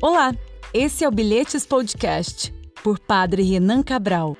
[0.00, 0.32] Olá,
[0.72, 4.36] esse é o Bilhetes Podcast, por Padre Renan Cabral.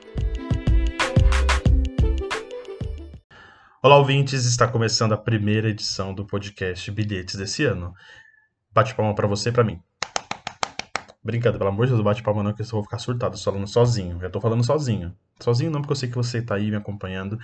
[3.83, 4.45] Olá, ouvintes!
[4.45, 7.93] Está começando a primeira edição do podcast Bilhetes desse ano.
[8.73, 9.81] Bate palma para você e para mim.
[11.25, 13.67] Brincando, pelo amor de Deus, bate palma não, que eu vou ficar surtado, só falando
[13.67, 14.21] sozinho.
[14.21, 15.13] Já tô falando sozinho.
[15.41, 17.37] Sozinho não, porque eu sei que você tá aí me acompanhando,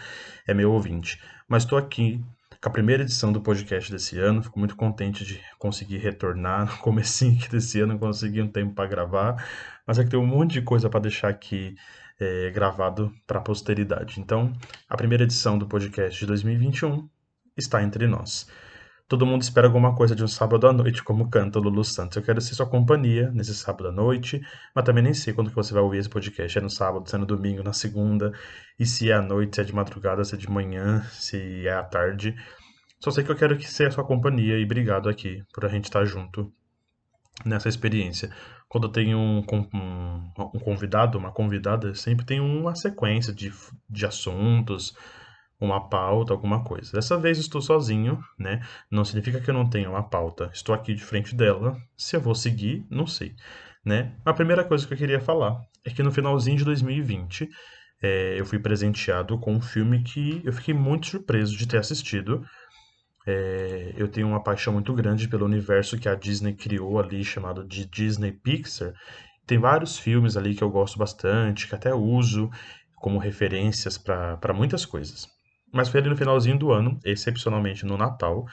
[0.47, 1.21] é meu ouvinte.
[1.49, 2.25] Mas tô aqui
[2.65, 4.43] com a primeira edição do podcast desse ano.
[4.43, 9.47] Fico muito contente de conseguir retornar no comecinho desse ano, consegui um tempo para gravar,
[9.87, 11.77] mas é que tem um monte de coisa para deixar aqui
[12.19, 14.19] é, gravado para a posteridade.
[14.19, 14.51] Então,
[14.89, 17.07] a primeira edição do podcast de 2021
[17.55, 18.49] está entre nós.
[19.07, 22.17] Todo mundo espera alguma coisa de um sábado à noite, como canta Lulu Santos.
[22.17, 24.41] Eu quero ser sua companhia nesse sábado à noite,
[24.75, 26.57] mas também nem sei quando que você vai ouvir esse podcast.
[26.57, 28.33] É no sábado, se é no domingo, na segunda,
[28.79, 31.73] e se é à noite, se é de madrugada, se é de manhã, se é
[31.75, 32.35] à tarde.
[32.99, 35.85] Só sei que eu quero que seja sua companhia e obrigado aqui por a gente
[35.85, 36.51] estar junto
[37.45, 38.31] nessa experiência.
[38.69, 43.53] Quando eu tenho um, um, um convidado, uma convidada, sempre tem uma sequência de,
[43.89, 44.97] de assuntos,
[45.61, 46.93] uma pauta, alguma coisa.
[46.93, 48.61] Dessa vez estou sozinho, né?
[48.91, 50.51] Não significa que eu não tenha uma pauta.
[50.53, 51.77] Estou aqui de frente dela.
[51.97, 53.35] Se eu vou seguir, não sei,
[53.85, 54.15] né?
[54.25, 57.49] A primeira coisa que eu queria falar é que no finalzinho de 2020
[58.03, 62.45] é, eu fui presenteado com um filme que eu fiquei muito surpreso de ter assistido.
[63.27, 67.65] É, eu tenho uma paixão muito grande pelo universo que a Disney criou ali, chamado
[67.67, 68.93] de Disney Pixar.
[69.47, 72.51] Tem vários filmes ali que eu gosto bastante, que até uso
[72.97, 75.34] como referências para muitas coisas.
[75.75, 78.47] Mas foi ali no finalzinho do ano, excepcionalmente no Natal,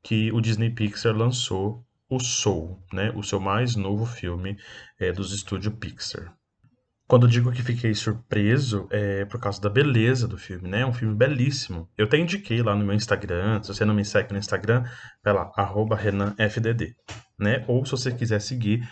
[0.00, 3.10] que o Disney Pixar lançou o Soul, né?
[3.16, 4.56] O seu mais novo filme
[4.98, 6.32] é, dos estúdios Pixar.
[7.08, 10.82] Quando eu digo que fiquei surpreso, é por causa da beleza do filme, né?
[10.82, 11.88] É um filme belíssimo.
[11.98, 14.84] Eu até indiquei lá no meu Instagram, se você não me segue no Instagram,
[15.24, 15.50] vai lá,
[15.96, 16.94] RenanFDD,
[17.38, 17.64] né?
[17.66, 18.88] Ou se você quiser seguir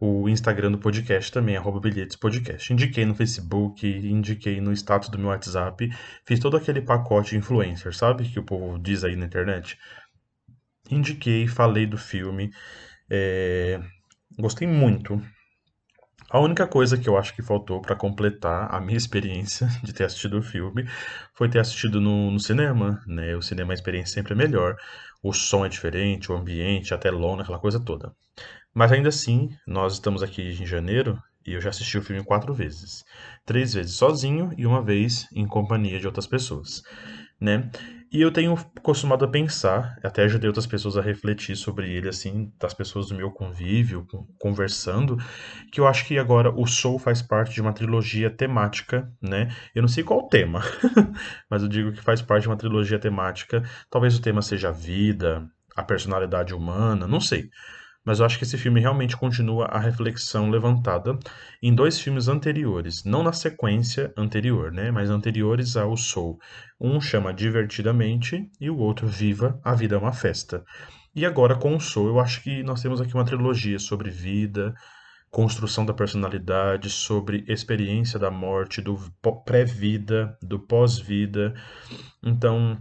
[0.00, 2.72] o Instagram do podcast também, arroba bilhetes podcast.
[2.72, 5.90] Indiquei no Facebook, indiquei no status do meu WhatsApp,
[6.24, 8.28] fiz todo aquele pacote influencer, sabe?
[8.28, 9.76] Que o povo diz aí na internet.
[10.90, 12.50] Indiquei, falei do filme,
[13.10, 13.80] é...
[14.38, 15.20] gostei muito.
[16.30, 20.04] A única coisa que eu acho que faltou para completar a minha experiência de ter
[20.04, 20.86] assistido o filme
[21.34, 23.34] foi ter assistido no, no, cinema, né?
[23.34, 24.76] O cinema a experiência sempre é melhor,
[25.22, 28.14] o som é diferente, o ambiente, a telona, aquela coisa toda.
[28.72, 32.54] Mas ainda assim, nós estamos aqui em janeiro e eu já assisti o filme quatro
[32.54, 33.04] vezes.
[33.44, 36.82] Três vezes sozinho e uma vez em companhia de outras pessoas,
[37.40, 37.70] né?
[38.10, 42.50] E eu tenho costumado a pensar, até ajudei outras pessoas a refletir sobre ele, assim,
[42.58, 44.06] das pessoas do meu convívio,
[44.38, 45.18] conversando,
[45.70, 49.54] que eu acho que agora o Soul faz parte de uma trilogia temática, né?
[49.74, 50.62] Eu não sei qual o tema,
[51.50, 53.62] mas eu digo que faz parte de uma trilogia temática.
[53.90, 55.46] Talvez o tema seja a vida,
[55.76, 57.50] a personalidade humana, não sei
[58.08, 61.18] mas eu acho que esse filme realmente continua a reflexão levantada
[61.62, 66.38] em dois filmes anteriores, não na sequência anterior, né, mas anteriores ao Soul.
[66.80, 70.64] Um chama Divertidamente e o outro Viva, a Vida é uma Festa.
[71.14, 74.72] E agora com o Soul, eu acho que nós temos aqui uma trilogia sobre vida,
[75.30, 78.98] construção da personalidade, sobre experiência da morte, do
[79.44, 81.52] pré-vida, do pós-vida.
[82.22, 82.80] Então,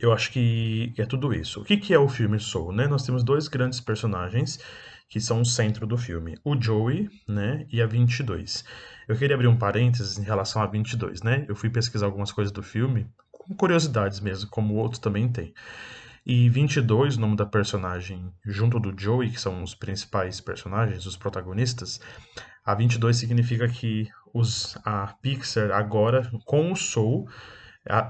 [0.00, 1.60] eu acho que é tudo isso.
[1.60, 2.72] O que, que é o filme Soul?
[2.72, 2.86] Né?
[2.86, 4.58] Nós temos dois grandes personagens
[5.08, 8.64] que são o centro do filme, o Joey né, e a 22.
[9.06, 11.44] Eu queria abrir um parênteses em relação a 22, né?
[11.46, 15.52] Eu fui pesquisar algumas coisas do filme, com curiosidades mesmo, como outros também têm.
[16.24, 21.16] E 22, o nome da personagem, junto do Joey, que são os principais personagens, os
[21.16, 22.00] protagonistas,
[22.64, 27.28] a 22 significa que os, a Pixar agora, com o Soul,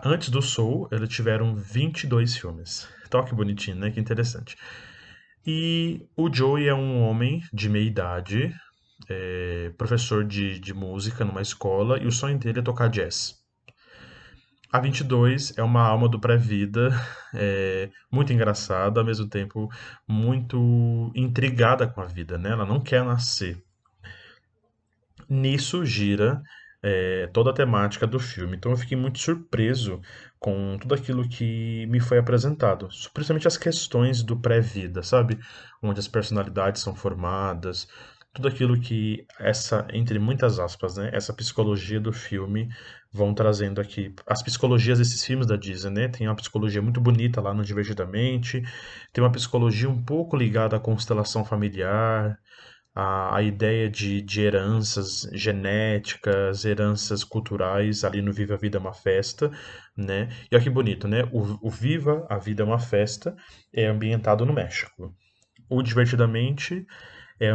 [0.05, 2.89] Antes do Soul, eles tiveram 22 filmes.
[3.07, 3.91] Então, que bonitinho, né?
[3.91, 4.57] Que interessante.
[5.47, 8.55] E o Joey é um homem de meia idade,
[9.09, 13.43] é, professor de, de música numa escola, e o sonho dele é tocar jazz.
[14.71, 16.91] A 22 é uma alma do pré-vida,
[17.35, 19.71] é, muito engraçada, ao mesmo tempo
[20.07, 22.51] muito intrigada com a vida, né?
[22.51, 23.63] Ela não quer nascer.
[25.29, 26.43] Nisso gira
[26.83, 28.57] é, toda a temática do filme.
[28.57, 30.01] Então eu fiquei muito surpreso
[30.39, 35.39] com tudo aquilo que me foi apresentado, principalmente as questões do pré-vida, sabe?
[35.81, 37.87] Onde as personalidades são formadas,
[38.35, 42.69] tudo aquilo que essa, entre muitas aspas, né, essa psicologia do filme
[43.13, 44.15] vão trazendo aqui.
[44.27, 46.09] As psicologias desses filmes da Disney, né?
[46.09, 48.63] Tem uma psicologia muito bonita lá no Divertidamente,
[49.13, 52.39] tem uma psicologia um pouco ligada à constelação familiar,
[52.95, 58.81] a, a ideia de, de heranças genéticas, heranças culturais ali no Viva a Vida é
[58.81, 59.51] uma Festa,
[59.97, 60.29] né?
[60.51, 61.25] E olha que bonito, né?
[61.33, 63.35] O, o Viva a Vida é uma Festa
[63.73, 65.15] é ambientado no México.
[65.69, 66.87] O Divertidamente
[67.41, 67.49] é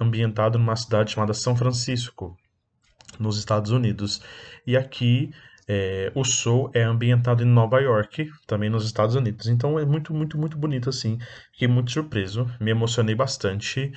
[0.00, 2.36] ambientado numa cidade chamada São Francisco,
[3.18, 4.20] nos Estados Unidos.
[4.66, 5.30] E aqui
[5.68, 9.46] é, o Soul é ambientado em Nova York, também nos Estados Unidos.
[9.46, 11.18] Então é muito, muito, muito bonito assim.
[11.52, 13.92] Fiquei muito surpreso, me emocionei bastante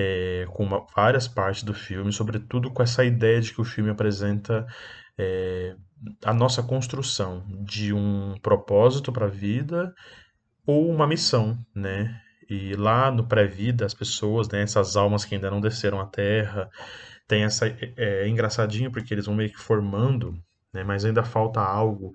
[0.00, 3.90] é, com uma, várias partes do filme, sobretudo com essa ideia de que o filme
[3.90, 4.64] apresenta
[5.18, 5.74] é,
[6.24, 9.92] a nossa construção de um propósito para a vida
[10.64, 12.20] ou uma missão, né?
[12.48, 16.70] E lá no pré-vida, as pessoas, né, essas almas que ainda não desceram à Terra,
[17.26, 17.66] tem essa.
[17.66, 20.32] É, é engraçadinho porque eles vão meio que formando,
[20.72, 22.12] né, mas ainda falta algo,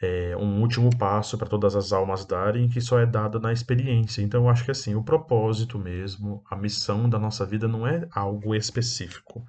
[0.00, 4.22] é, um último passo para todas as almas darem, que só é dado na experiência.
[4.22, 8.06] Então eu acho que assim, o propósito mesmo, a missão da nossa vida não é
[8.12, 9.44] algo específico,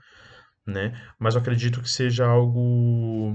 [0.65, 0.99] né?
[1.19, 3.33] Mas eu acredito que seja algo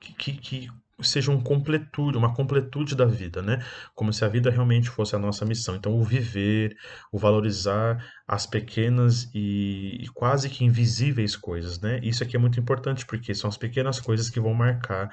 [0.00, 0.68] que, que, que
[1.02, 3.62] seja um completude, uma completude da vida, né?
[3.94, 5.76] Como se a vida realmente fosse a nossa missão.
[5.76, 6.76] Então, o viver,
[7.12, 12.00] o valorizar as pequenas e, quase que invisíveis coisas, né?
[12.02, 15.10] Isso aqui é muito importante porque são as pequenas coisas que vão marcar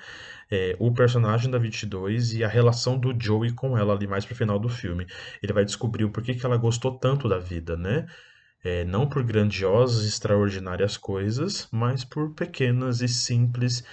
[0.52, 4.36] é, o personagem da 22 e a relação do Joey com ela ali mais pro
[4.36, 5.08] final do filme.
[5.42, 8.06] Ele vai descobrir o porquê que ela gostou tanto da vida, né?
[8.64, 13.84] É, não por grandiosas, extraordinárias coisas, mas por pequenas e simples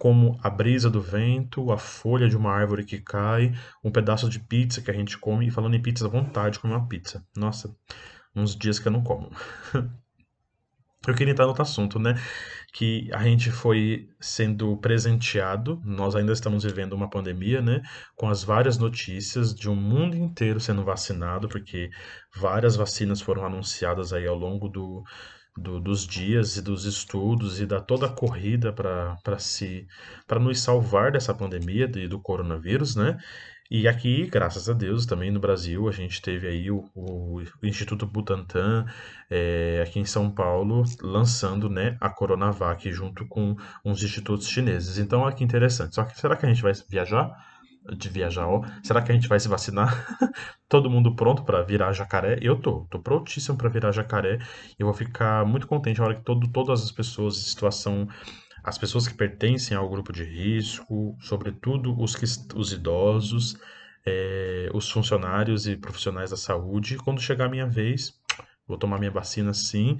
[0.00, 3.52] como a brisa do vento, a folha de uma árvore que cai,
[3.84, 6.72] um pedaço de pizza que a gente come, e falando em pizza, vontade de comer
[6.72, 7.22] uma pizza.
[7.36, 7.76] Nossa,
[8.34, 9.30] uns dias que eu não como.
[11.06, 12.14] eu queria entrar no outro assunto, né?
[12.72, 17.82] Que a gente foi sendo presenteado, nós ainda estamos vivendo uma pandemia, né?
[18.16, 21.90] Com as várias notícias de um mundo inteiro sendo vacinado, porque
[22.34, 25.04] várias vacinas foram anunciadas aí ao longo do,
[25.56, 29.86] do, dos dias e dos estudos e da toda a corrida para se
[30.26, 33.18] para nos salvar dessa pandemia e do coronavírus, né?
[33.72, 37.66] E aqui, graças a Deus, também no Brasil, a gente teve aí o, o, o
[37.66, 38.84] Instituto Butantan,
[39.30, 43.54] é, aqui em São Paulo, lançando né, a Coronavac junto com
[43.84, 44.98] uns institutos chineses.
[44.98, 45.94] Então, olha que interessante.
[45.94, 47.30] Só que será que a gente vai viajar?
[47.96, 48.46] De viajar,
[48.82, 50.06] será que a gente vai se vacinar?
[50.68, 52.38] Todo mundo pronto para virar jacaré?
[52.42, 54.38] Eu tô, tô prontíssimo para virar jacaré.
[54.78, 58.06] Eu vou ficar muito contente na hora que todo, todas as pessoas em situação
[58.62, 62.24] as pessoas que pertencem ao grupo de risco, sobretudo os, que,
[62.54, 63.56] os idosos,
[64.04, 66.96] é, os funcionários e profissionais da saúde.
[66.96, 68.14] Quando chegar a minha vez,
[68.66, 69.98] vou tomar minha vacina sim.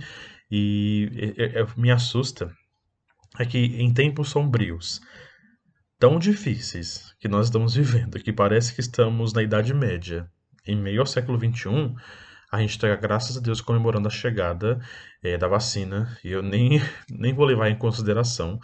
[0.50, 2.54] E é, é, me assusta
[3.38, 5.00] é que em tempos sombrios,
[6.00, 10.28] tão difíceis que nós estamos vivendo, que parece que estamos na Idade Média,
[10.66, 11.94] em meio ao século XXI,
[12.50, 14.80] a gente está, graças a Deus, comemorando a chegada
[15.22, 18.58] é, da vacina, e eu nem, nem vou levar em consideração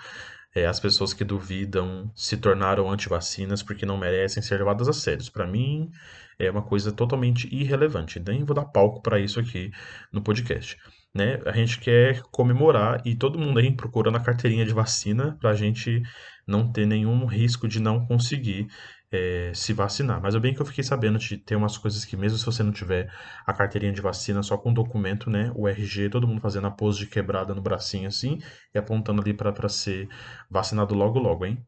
[0.54, 5.30] é, as pessoas que duvidam se tornaram anti-vacinas porque não merecem ser levadas a sério.
[5.30, 5.90] Para mim,
[6.38, 8.18] é uma coisa totalmente irrelevante.
[8.18, 9.70] Nem vou dar palco para isso aqui
[10.10, 10.78] no podcast.
[11.14, 11.40] Né?
[11.44, 15.54] A gente quer comemorar e todo mundo aí procurando a carteirinha de vacina para a
[15.54, 16.02] gente
[16.46, 18.68] não ter nenhum risco de não conseguir
[19.10, 20.20] é, se vacinar.
[20.20, 22.62] Mas é bem que eu fiquei sabendo de ter umas coisas que, mesmo se você
[22.62, 23.12] não tiver
[23.46, 25.52] a carteirinha de vacina só com documento, né?
[25.54, 28.38] O RG, todo mundo fazendo a pose de quebrada no bracinho assim
[28.74, 30.08] e apontando ali para ser
[30.50, 31.64] vacinado logo, logo, hein?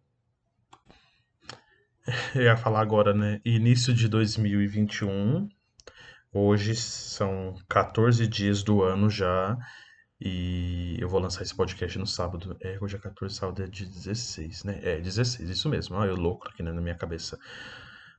[2.35, 3.41] Eu ia falar agora, né?
[3.45, 5.49] Início de 2021.
[6.33, 9.57] Hoje são 14 dias do ano já.
[10.21, 12.57] E eu vou lançar esse podcast no sábado.
[12.61, 14.81] É, hoje é 14, sábado é de 16, né?
[14.83, 15.97] É, 16, isso mesmo.
[15.97, 17.39] Ah, eu louco aqui né, na minha cabeça.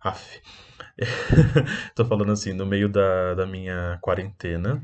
[0.02, 0.42] Aff.
[1.96, 4.82] Tô falando assim, no meio da, da minha quarentena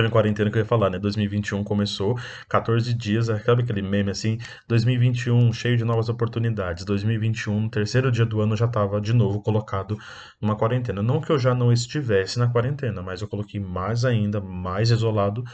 [0.00, 0.98] minha quarentena que eu ia falar, né?
[0.98, 2.18] 2021 começou,
[2.48, 4.38] 14 dias, sabe aquele meme assim?
[4.68, 6.84] 2021 cheio de novas oportunidades.
[6.84, 9.98] 2021, no terceiro dia do ano, já estava de novo colocado
[10.40, 11.02] numa quarentena.
[11.02, 15.44] Não que eu já não estivesse na quarentena, mas eu coloquei mais ainda, mais isolado,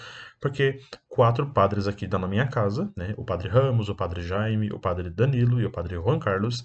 [0.41, 3.15] porque quatro padres aqui da minha casa, né?
[3.17, 6.65] O padre Ramos, o padre Jaime, o padre Danilo e o padre Juan Carlos.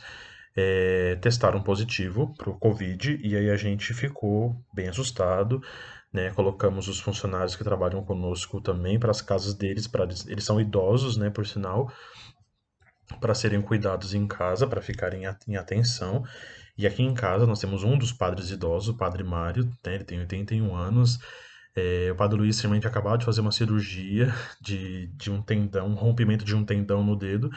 [0.55, 5.59] É, testaram positivo para o Covid e aí a gente ficou bem assustado
[6.13, 6.29] né?
[6.31, 11.17] Colocamos os funcionários que trabalham conosco também para as casas deles, para eles são idosos,
[11.17, 11.91] né, por sinal,
[13.19, 16.23] para serem cuidados em casa, para ficarem em atenção.
[16.77, 20.03] E aqui em casa nós temos um dos padres idosos, o padre Mário, né, ele
[20.03, 21.19] tem 81 anos.
[21.75, 25.95] É, o padre Luiz simplesmente acabou de fazer uma cirurgia de, de um tendão, um
[25.95, 27.49] rompimento de um tendão no dedo.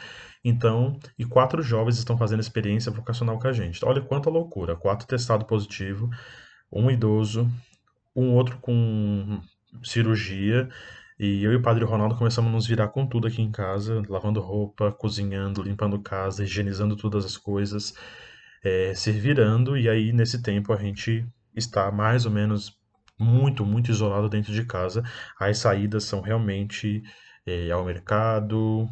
[0.43, 3.85] Então, e quatro jovens estão fazendo experiência vocacional com a gente.
[3.85, 4.75] Olha quanta loucura.
[4.75, 6.09] Quatro testados positivo,
[6.73, 7.51] um idoso,
[8.17, 9.41] um outro com
[9.85, 10.69] cirurgia.
[11.19, 14.03] E eu e o Padre Ronaldo começamos a nos virar com tudo aqui em casa,
[14.09, 17.95] lavando roupa, cozinhando, limpando casa, higienizando todas as coisas,
[18.65, 19.77] é, se virando.
[19.77, 22.79] E aí, nesse tempo, a gente está mais ou menos
[23.19, 25.03] muito, muito isolado dentro de casa.
[25.39, 27.03] As saídas são realmente
[27.47, 28.89] é, ao mercado,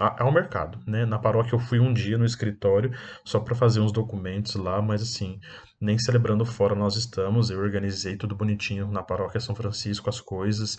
[0.00, 1.04] ao mercado, né?
[1.04, 2.90] Na paróquia eu fui um dia no escritório
[3.24, 5.38] só para fazer uns documentos lá, mas assim,
[5.80, 7.50] nem celebrando fora nós estamos.
[7.50, 10.78] Eu organizei tudo bonitinho na paróquia São Francisco as coisas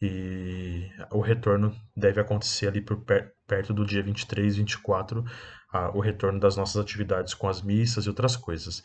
[0.00, 5.24] e o retorno deve acontecer ali por per perto do dia 23, 24,
[5.72, 8.82] a, o retorno das nossas atividades com as missas e outras coisas.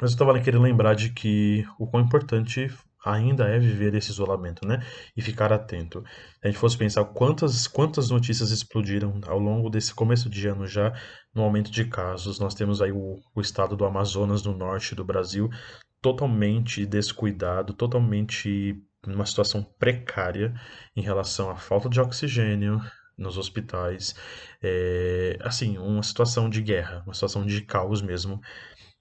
[0.00, 2.70] Mas eu estava querendo lembrar de que o quão importante
[3.12, 4.84] ainda é viver esse isolamento, né?
[5.16, 6.02] E ficar atento.
[6.40, 10.66] Se a gente fosse pensar quantas, quantas notícias explodiram ao longo desse começo de ano
[10.66, 10.92] já
[11.34, 12.38] no aumento de casos.
[12.38, 15.48] Nós temos aí o, o estado do Amazonas, no norte do Brasil,
[16.00, 20.54] totalmente descuidado, totalmente numa situação precária
[20.96, 22.80] em relação à falta de oxigênio
[23.16, 24.14] nos hospitais.
[24.62, 28.40] É, assim, uma situação de guerra, uma situação de caos mesmo.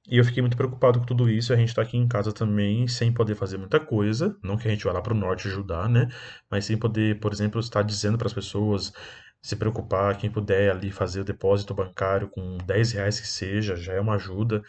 [0.09, 1.51] E eu fiquei muito preocupado com tudo isso.
[1.51, 4.37] A gente está aqui em casa também sem poder fazer muita coisa.
[4.41, 6.07] Não que a gente vá lá para o norte ajudar, né?
[6.49, 8.93] Mas sem poder, por exemplo, estar dizendo para as pessoas
[9.41, 10.17] se preocupar.
[10.17, 14.15] Quem puder ali fazer o depósito bancário com 10 reais que seja, já é uma
[14.15, 14.63] ajuda.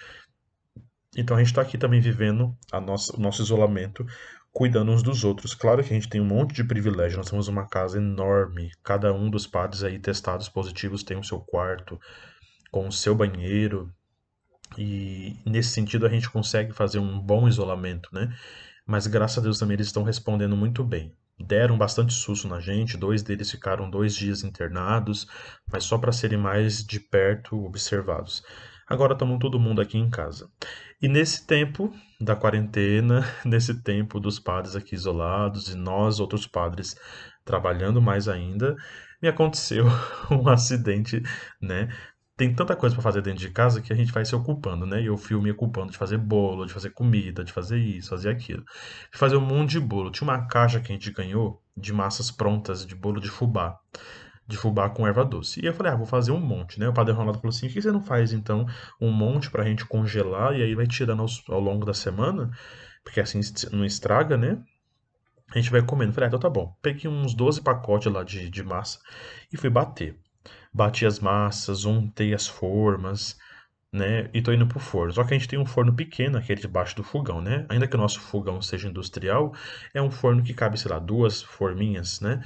[1.16, 4.04] Então a gente está aqui também vivendo a nossa, o nosso isolamento,
[4.52, 5.54] cuidando uns dos outros.
[5.54, 7.16] Claro que a gente tem um monte de privilégio.
[7.16, 8.72] Nós temos uma casa enorme.
[8.82, 11.98] Cada um dos padres aí testados positivos tem o seu quarto
[12.72, 13.92] com o seu banheiro
[14.76, 18.34] e nesse sentido a gente consegue fazer um bom isolamento, né?
[18.86, 21.14] Mas graças a Deus também eles estão respondendo muito bem.
[21.38, 25.26] Deram bastante susto na gente, dois deles ficaram dois dias internados,
[25.70, 28.42] mas só para serem mais de perto observados.
[28.88, 30.50] Agora estamos todo mundo aqui em casa.
[31.00, 36.96] E nesse tempo da quarentena, nesse tempo dos padres aqui isolados e nós, outros padres,
[37.44, 38.74] trabalhando mais ainda,
[39.20, 39.84] me aconteceu
[40.30, 41.22] um acidente,
[41.60, 41.88] né?
[42.38, 45.02] Tem tanta coisa para fazer dentro de casa que a gente vai se ocupando, né?
[45.02, 48.30] E eu fui me ocupando de fazer bolo, de fazer comida, de fazer isso, fazer
[48.30, 48.64] aquilo.
[49.12, 50.08] De fazer um monte de bolo.
[50.08, 53.76] Tinha uma caixa que a gente ganhou de massas prontas de bolo de fubá.
[54.46, 55.60] De fubá com erva doce.
[55.60, 56.88] E eu falei, ah, vou fazer um monte, né?
[56.88, 58.66] O padre Ronaldo falou assim: por que você não faz então
[59.00, 62.52] um monte pra gente congelar e aí vai tirando aos, ao longo da semana?
[63.02, 63.40] Porque assim
[63.72, 64.62] não estraga, né?
[65.52, 66.12] A gente vai comendo.
[66.12, 66.72] Falei, ah, então tá bom.
[66.80, 69.00] Peguei uns 12 pacotes lá de, de massa
[69.52, 70.16] e fui bater
[70.72, 73.36] bati as massas, untei as formas,
[73.92, 74.30] né?
[74.34, 75.12] E tô indo pro forno.
[75.12, 77.66] Só que a gente tem um forno pequeno, aquele debaixo do fogão, né?
[77.68, 79.52] Ainda que o nosso fogão seja industrial,
[79.94, 82.42] é um forno que cabe, sei lá, duas forminhas, né?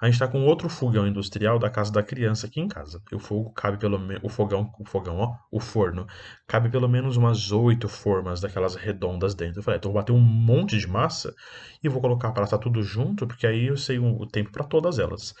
[0.00, 3.00] A gente tá com outro fogão industrial da casa da criança aqui em casa.
[3.12, 4.22] O fogo cabe pelo menos.
[4.22, 6.06] O fogão, o fogão, ó, o forno,
[6.46, 9.60] cabe pelo menos umas oito formas daquelas redondas dentro.
[9.60, 11.34] Eu falei, então vou bater um monte de massa
[11.82, 14.98] e vou colocar para assar tudo junto, porque aí eu sei o tempo para todas
[14.98, 15.34] elas.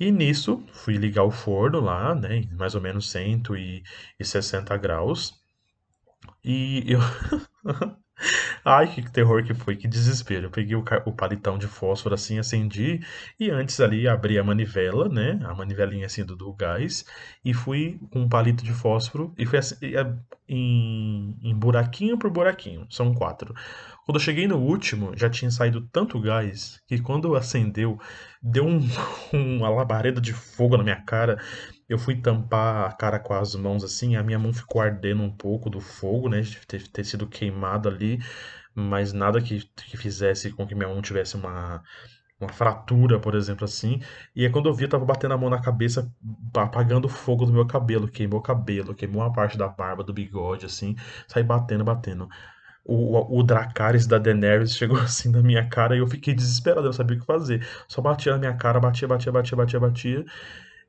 [0.00, 5.34] E nisso, fui ligar o forno lá, né, mais ou menos 160 graus.
[6.44, 7.00] E eu.
[8.64, 10.46] Ai, que terror que foi, que desespero.
[10.46, 13.00] Eu peguei o, o palitão de fósforo assim, acendi
[13.38, 15.38] e antes ali abri a manivela, né?
[15.44, 17.04] A manivelinha assim do, do gás
[17.44, 19.76] e fui com um palito de fósforo e fui assim,
[20.48, 22.86] em, em buraquinho por buraquinho.
[22.90, 23.54] São quatro.
[24.08, 28.00] Quando eu cheguei no último, já tinha saído tanto gás que quando acendeu,
[28.40, 28.80] deu um,
[29.58, 31.38] uma labareda de fogo na minha cara.
[31.86, 35.30] Eu fui tampar a cara com as mãos assim, a minha mão ficou ardendo um
[35.30, 36.40] pouco do fogo, né?
[36.40, 38.18] De ter, ter sido queimada ali,
[38.74, 41.82] mas nada que, que fizesse com que minha mão tivesse uma,
[42.40, 44.00] uma fratura, por exemplo, assim.
[44.34, 46.10] E aí quando eu vi, eu tava batendo a mão na cabeça,
[46.56, 50.14] apagando o fogo do meu cabelo, queimou o cabelo, queimou uma parte da barba, do
[50.14, 50.96] bigode, assim,
[51.26, 52.26] saí batendo, batendo
[52.88, 56.86] o, o Dracarys da Daenerys chegou assim na minha cara e eu fiquei desesperado, eu
[56.86, 57.66] não sabia o que fazer.
[57.86, 60.24] Só batia na minha cara, batia, batia, batia, batia, batia.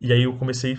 [0.01, 0.77] E aí eu comecei.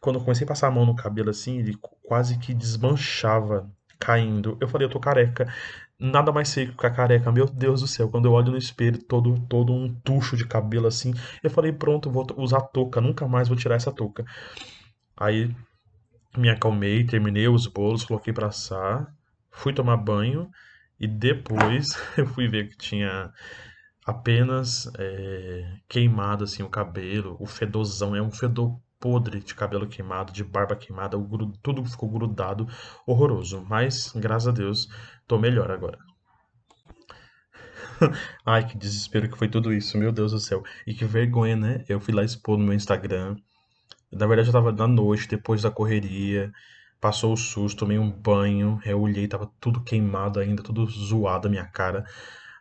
[0.00, 3.68] Quando eu comecei a passar a mão no cabelo assim, ele quase que desmanchava,
[3.98, 4.56] caindo.
[4.60, 5.52] Eu falei, eu tô careca.
[5.98, 7.32] Nada mais seco que a careca.
[7.32, 8.08] Meu Deus do céu.
[8.08, 11.12] Quando eu olho no espelho, todo, todo um tucho de cabelo assim.
[11.42, 13.00] Eu falei, pronto, vou usar touca.
[13.00, 14.24] Nunca mais vou tirar essa touca.
[15.16, 15.50] Aí
[16.36, 19.12] me acalmei, terminei os bolos, coloquei pra assar
[19.58, 20.50] fui tomar banho
[20.98, 23.32] e depois eu fui ver que tinha
[24.06, 30.32] apenas é, queimado assim o cabelo, o fedozão, é um fedor podre de cabelo queimado,
[30.32, 31.16] de barba queimada,
[31.62, 32.66] tudo ficou grudado,
[33.06, 33.64] horroroso.
[33.68, 34.88] Mas, graças a Deus,
[35.26, 35.98] tô melhor agora.
[38.44, 40.64] Ai, que desespero que foi tudo isso, meu Deus do céu.
[40.86, 41.84] E que vergonha, né?
[41.88, 43.36] Eu fui lá expor no meu Instagram.
[44.10, 46.50] Na verdade, eu tava na noite, depois da correria.
[47.00, 51.50] Passou o susto, tomei um banho, eu olhei, tava tudo queimado ainda, tudo zoado a
[51.50, 52.04] minha cara.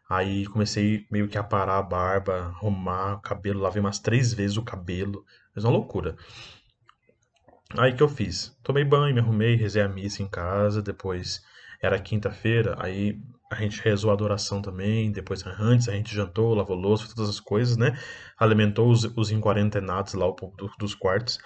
[0.10, 4.58] Aí comecei meio que a parar a barba, arrumar o cabelo, lavei umas três vezes
[4.58, 5.26] o cabelo.
[5.56, 6.16] Mas uma loucura.
[7.78, 8.56] Aí que eu fiz?
[8.64, 11.42] Tomei banho, me arrumei, rezei a missa em casa, depois
[11.82, 13.20] era quinta-feira, aí
[13.52, 17.40] a gente rezou a adoração também, depois antes a gente jantou, lavou louça, todas as
[17.40, 17.98] coisas, né?
[18.38, 21.40] Alimentou os, os inquarentenados lá do, dos quartos.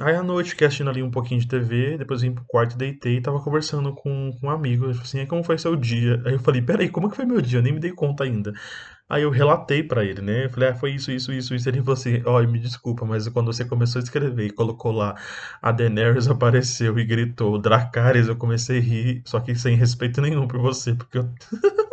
[0.00, 3.16] Aí à noite fiquei assistindo ali um pouquinho de TV, depois vim pro quarto deitei
[3.16, 4.84] e tava conversando com, com um amigo.
[4.84, 6.22] Ele falou assim, como foi seu dia?
[6.24, 7.58] Aí eu falei, peraí, como que foi meu dia?
[7.58, 8.52] Eu nem me dei conta ainda.
[9.08, 10.44] Aí eu relatei para ele, né?
[10.44, 11.68] Eu falei, ah, foi isso, isso, isso, isso.
[11.68, 15.16] Ele falou assim, ó, me desculpa, mas quando você começou a escrever e colocou lá,
[15.62, 20.46] a Daenerys apareceu e gritou, Dracarys, eu comecei a rir, só que sem respeito nenhum
[20.46, 21.28] por você, porque eu...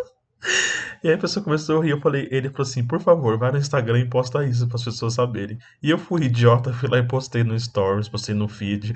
[1.04, 3.52] E aí a pessoa começou a rir, eu falei, ele falou assim, por favor, vai
[3.52, 5.58] no Instagram e posta isso para as pessoas saberem.
[5.82, 8.94] E eu fui idiota, fui lá e postei no Stories, postei no feed.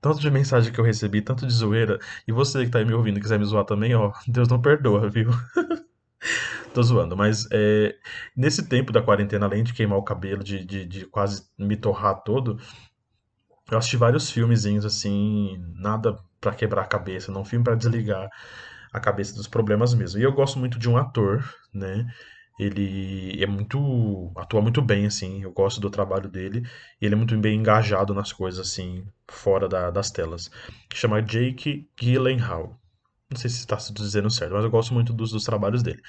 [0.00, 1.98] Tanto de mensagem que eu recebi, tanto de zoeira.
[2.28, 5.08] E você que tá aí me ouvindo quiser me zoar também, ó, Deus não perdoa,
[5.08, 5.30] viu?
[6.74, 7.94] Tô zoando, mas é,
[8.36, 12.22] nesse tempo da quarentena, além de queimar o cabelo, de, de, de quase me torrar
[12.22, 12.58] todo,
[13.70, 18.28] eu assisti vários filmezinhos assim, nada para quebrar a cabeça, não filme para desligar
[18.94, 20.20] a cabeça dos problemas mesmo.
[20.20, 22.06] E eu gosto muito de um ator, né?
[22.56, 24.32] Ele é muito.
[24.36, 25.42] atua muito bem, assim.
[25.42, 26.62] Eu gosto do trabalho dele.
[27.00, 30.48] E ele é muito bem engajado nas coisas, assim, fora da, das telas.
[30.94, 32.80] Chama Jake Gyllenhaal.
[33.28, 36.00] Não sei se está se dizendo certo, mas eu gosto muito dos, dos trabalhos dele.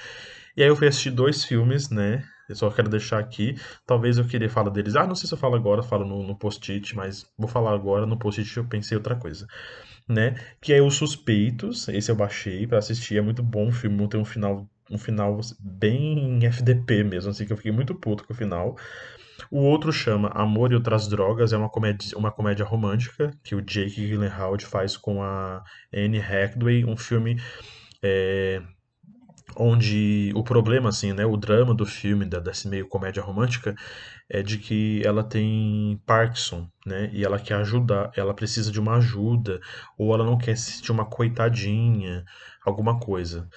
[0.56, 2.24] E aí eu fui assistir dois filmes, né?
[2.48, 3.56] Eu só quero deixar aqui.
[3.88, 4.96] Talvez eu queria falar deles.
[4.96, 8.06] Ah, não sei se eu falo agora, falo no, no post-it, mas vou falar agora.
[8.06, 9.48] No post-it eu pensei outra coisa
[10.07, 10.35] né?
[10.62, 11.88] Que é Os Suspeitos.
[11.88, 13.17] Esse eu baixei para assistir.
[13.17, 14.07] É muito bom o filme.
[14.07, 18.33] Tem um final, um final bem FDP mesmo, assim, que eu fiquei muito puto com
[18.33, 18.75] o final.
[19.51, 23.62] O outro chama Amor e Outras Drogas, é uma comédia, uma comédia romântica que o
[23.62, 27.38] Jake Gyllenhaal faz com a Anne Hathaway, um filme
[28.01, 28.62] é,
[29.57, 33.75] onde o problema, assim, né, o drama do filme, da, desse meio comédia romântica,
[34.29, 38.95] é de que ela tem Parkinson, né, e ela quer ajudar, ela precisa de uma
[38.95, 39.59] ajuda,
[39.97, 42.24] ou ela não quer se sentir uma coitadinha,
[42.65, 43.47] alguma coisa.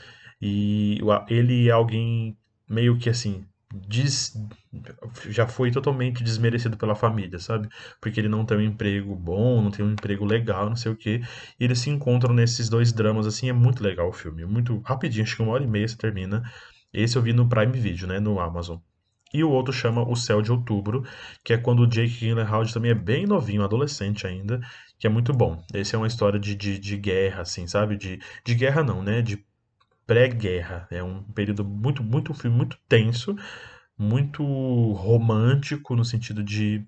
[0.40, 2.36] E ele é alguém
[2.68, 4.32] meio que assim, des,
[5.28, 7.68] já foi totalmente desmerecido pela família, sabe?
[8.00, 10.96] Porque ele não tem um emprego bom, não tem um emprego legal, não sei o
[10.96, 11.20] quê.
[11.58, 14.44] E eles se encontram nesses dois dramas, assim, é muito legal o filme.
[14.44, 16.42] Muito rapidinho, acho que uma hora e meia você termina.
[16.92, 18.18] Esse eu vi no Prime Video, né?
[18.18, 18.78] No Amazon.
[19.32, 21.04] E o outro chama O Céu de Outubro,
[21.44, 24.58] que é quando o Jake Gyllenhaal também é bem novinho, adolescente ainda,
[24.98, 25.62] que é muito bom.
[25.74, 27.96] Esse é uma história de, de, de guerra, assim, sabe?
[27.96, 29.20] De, de guerra não, né?
[29.20, 29.44] De
[30.08, 30.88] pré-guerra.
[30.90, 33.36] É um período muito, muito, muito tenso,
[33.96, 34.42] muito
[34.94, 36.82] romântico no sentido de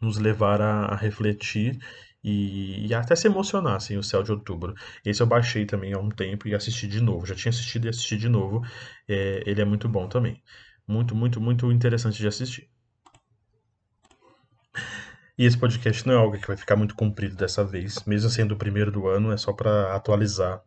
[0.00, 1.78] nos levar a, a refletir
[2.24, 4.74] e, e, até se emocionar, assim, o Céu de Outubro.
[5.04, 7.24] Esse eu baixei também há um tempo e assisti de novo.
[7.24, 8.62] Já tinha assistido e assisti de novo.
[9.06, 10.42] É, ele é muito bom também.
[10.88, 12.68] Muito, muito, muito interessante de assistir.
[15.38, 18.52] E esse podcast não é algo que vai ficar muito comprido dessa vez, mesmo sendo
[18.54, 20.62] o primeiro do ano, é só para atualizar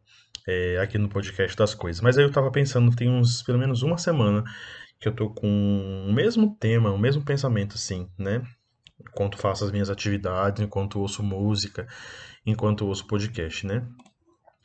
[0.47, 2.01] é, aqui no podcast das coisas.
[2.01, 4.43] Mas aí eu tava pensando, tem uns, pelo menos uma semana,
[4.99, 8.41] que eu tô com o mesmo tema, o mesmo pensamento, assim, né?
[8.99, 11.85] Enquanto faço as minhas atividades, enquanto ouço música,
[12.45, 13.85] enquanto ouço podcast, né?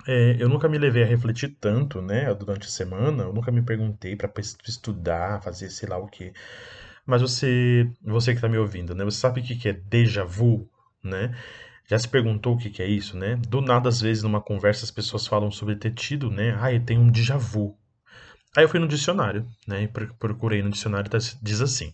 [0.06, 3.24] É, eu nunca me levei a refletir tanto, né, durante a semana.
[3.24, 4.32] Eu nunca me perguntei para
[4.66, 6.32] estudar, fazer sei lá o quê.
[7.06, 9.04] Mas você, você que está me ouvindo, né?
[9.04, 10.68] Você sabe o que é déjà vu,
[11.02, 11.34] né?
[11.92, 13.36] Já se perguntou o que que é isso, né?
[13.36, 16.56] Do nada, às vezes, numa conversa, as pessoas falam sobre ter tido, né?
[16.58, 17.76] Ah, eu tenho um déjà vu.
[18.56, 19.82] Aí eu fui no dicionário, né?
[19.82, 21.92] E procurei no dicionário, tá, diz assim: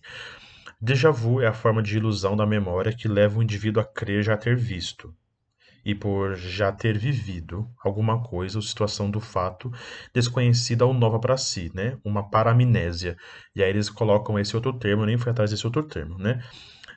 [0.79, 4.23] Déjà vu é a forma de ilusão da memória que leva o indivíduo a crer
[4.23, 5.13] já ter visto,
[5.83, 9.69] e por já ter vivido alguma coisa ou situação do fato
[10.13, 11.97] desconhecida ou nova para si, né?
[12.05, 13.17] Uma paramnésia.
[13.53, 16.41] E aí eles colocam esse outro termo, eu nem fui atrás desse outro termo, né?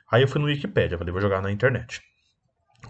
[0.09, 2.01] Aí eu fui no Wikipedia, falei, vou jogar na internet.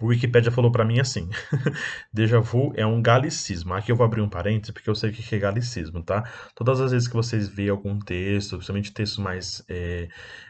[0.00, 1.28] O Wikipedia falou para mim assim:
[2.12, 3.74] déjà vu é um galicismo.
[3.74, 6.28] Aqui eu vou abrir um parênteses porque eu sei o que é galicismo, tá?
[6.54, 10.08] Todas as vezes que vocês veem algum texto, principalmente textos mais, é,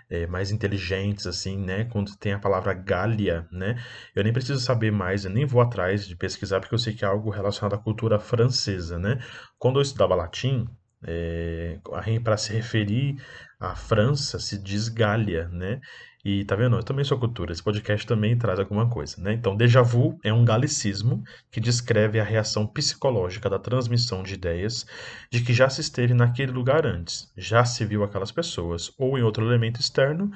[0.09, 1.85] é, mais inteligentes, assim, né?
[1.85, 3.77] Quando tem a palavra Gália, né?
[4.15, 7.05] Eu nem preciso saber mais, eu nem vou atrás de pesquisar porque eu sei que
[7.05, 9.19] é algo relacionado à cultura francesa, né?
[9.59, 10.67] Quando eu estudava latim,
[11.07, 11.79] é,
[12.23, 13.17] para se referir
[13.61, 15.81] à França se diz Gália, né?
[16.25, 16.77] E tá vendo?
[16.77, 17.53] Eu também sou cultura.
[17.53, 19.35] Esse podcast também traz alguma coisa, né?
[19.35, 24.87] Então, déjà vu é um galicismo que descreve a reação psicológica da transmissão de ideias
[25.31, 29.23] de que já se esteve naquele lugar antes, já se viu aquelas pessoas ou em
[29.23, 30.31] outro elemento externo.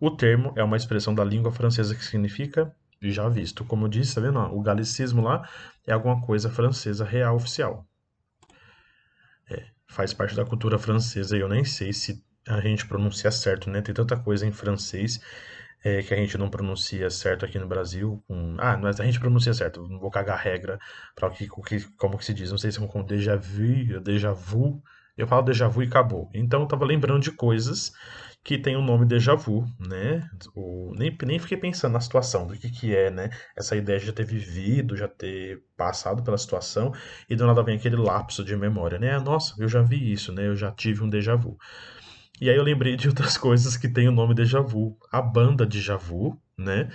[0.00, 3.64] O termo é uma expressão da língua francesa que significa já visto.
[3.64, 4.40] Como eu disse, tá vendo?
[4.40, 5.48] O galicismo lá
[5.86, 7.86] é alguma coisa francesa real oficial.
[9.48, 13.70] É, faz parte da cultura francesa e eu nem sei se a gente pronuncia certo,
[13.70, 13.82] né?
[13.82, 15.20] Tem tanta coisa em francês.
[15.84, 18.22] é, que a gente não pronuncia certo aqui no Brasil.
[18.26, 18.56] Com...
[18.58, 20.78] Ah, mas a gente pronuncia certo, não vou cagar regra
[21.14, 21.46] para o que,
[21.96, 24.82] como que se diz, não sei se é como déjà vu, déjà vu.
[25.16, 26.30] Eu falo déjà vu e acabou.
[26.34, 27.92] Então eu tava lembrando de coisas
[28.44, 30.28] que tem o nome déjà vu, né?
[30.54, 33.30] O, nem, nem fiquei pensando na situação, do que que é, né?
[33.56, 36.92] Essa ideia de já ter vivido, já ter passado pela situação,
[37.28, 39.18] e do nada vem aquele lapso de memória, né?
[39.18, 40.46] Nossa, eu já vi isso, né?
[40.46, 41.58] Eu já tive um déjà vu.
[42.40, 44.96] E aí eu lembrei de outras coisas que tem o nome Deja Vu.
[45.10, 46.90] A banda Deja Vu, né?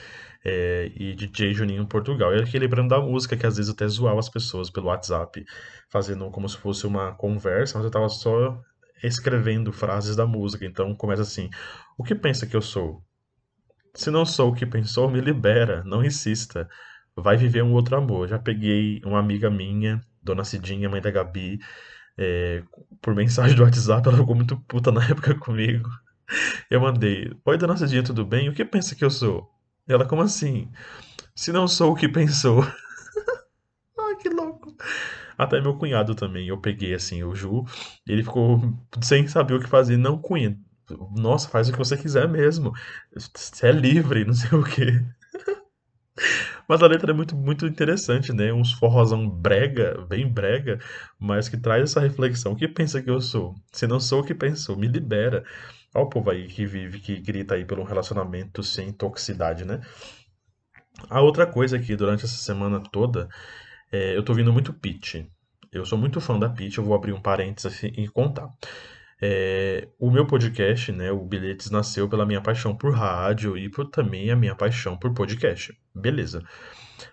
[0.46, 2.34] É, e DJ Juninho em Portugal.
[2.34, 4.88] E eu fiquei lembrando da música, que às vezes eu até zoava as pessoas pelo
[4.88, 5.46] WhatsApp,
[5.90, 8.62] fazendo como se fosse uma conversa, mas eu tava só
[9.04, 10.66] escrevendo frases da música.
[10.66, 11.50] Então começa assim:
[11.98, 13.04] O que pensa que eu sou?
[13.94, 16.68] Se não sou o que pensou, me libera, não insista.
[17.16, 18.28] Vai viver um outro amor.
[18.28, 21.60] Já peguei uma amiga minha, Dona Cidinha, mãe da Gabi,
[22.18, 22.64] é,
[23.02, 25.90] por mensagem do WhatsApp, ela ficou muito puta na época comigo.
[26.70, 28.50] Eu mandei: Oi, Dona Cidinha, tudo bem?
[28.50, 29.50] O que pensa que eu sou?
[29.88, 30.72] Ela, como assim?
[31.36, 32.62] Se não sou o que pensou.
[34.00, 34.76] Ai, que louco.
[35.38, 37.66] Até meu cunhado também, eu peguei assim, o Ju,
[38.08, 38.62] ele ficou
[39.02, 39.98] sem saber o que fazer.
[39.98, 40.58] Não, cunha,
[41.16, 42.74] nossa, faz o que você quiser mesmo.
[43.16, 45.04] Você é livre, não sei o quê.
[46.68, 48.54] Mas a letra é muito, muito interessante, né?
[48.54, 50.80] Uns forrozão brega, bem brega,
[51.20, 52.54] mas que traz essa reflexão.
[52.54, 53.56] O que pensa que eu sou?
[53.72, 55.44] Se não sou o que pensou, me libera.
[55.94, 59.82] Olha o povo aí que vive, que grita aí pelo relacionamento sem toxicidade, né?
[61.10, 63.28] A outra coisa que durante essa semana toda,
[63.92, 65.26] é, eu tô ouvindo muito Pitch.
[65.72, 68.50] Eu sou muito fã da Pitch, eu vou abrir um parênteses e contar.
[69.26, 73.88] É, o meu podcast, né, o Bilhetes, nasceu pela minha paixão por rádio e por
[73.88, 75.74] também a minha paixão por podcast.
[75.96, 76.44] Beleza.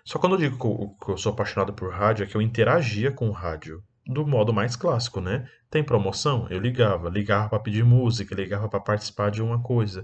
[0.03, 3.29] Só quando eu digo que eu, sou apaixonado por rádio, é que eu interagia com
[3.29, 5.47] o rádio do modo mais clássico, né?
[5.69, 6.47] Tem promoção?
[6.49, 10.03] Eu ligava, ligava para pedir música, ligava para participar de uma coisa.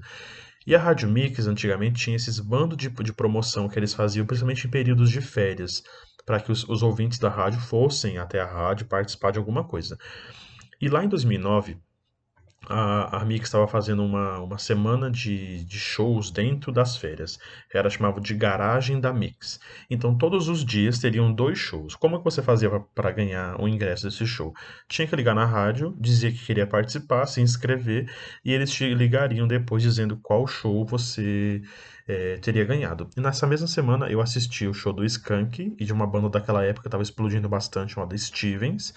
[0.65, 4.65] E a Rádio Mix antigamente tinha esses bandos de, de promoção que eles faziam, principalmente
[4.65, 5.84] em períodos de férias,
[6.26, 9.98] para que os, os ouvintes da rádio fossem até a rádio participar de alguma coisa.
[10.80, 11.78] E lá em 2009,
[12.65, 17.39] a, a Mix estava fazendo uma, uma semana de, de shows dentro das férias.
[17.74, 19.60] Era chamado de Garagem da Mix.
[19.89, 21.96] Então todos os dias teriam dois shows.
[21.96, 24.54] Como que você fazia para ganhar o ingresso desse show?
[24.88, 28.12] Tinha que ligar na rádio, dizer que queria participar, se inscrever
[28.43, 31.62] e eles te ligariam depois dizendo qual show você
[32.08, 33.10] é, teria ganhado.
[33.15, 36.63] E nessa mesma semana eu assisti o show do Skank e de uma banda daquela
[36.63, 38.93] época que estava explodindo bastante, chamada Stevens.